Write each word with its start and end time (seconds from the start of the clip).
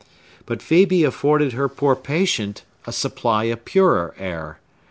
But 0.47 0.61
Phœbe 0.61 1.05
afforded 1.05 1.53
her 1.53 1.69
poor 1.69 1.95
patient 1.95 2.63
a 2.87 2.91
supply 2.91 3.43
of 3.43 3.65
purer 3.65 4.15
air. 4.17 4.57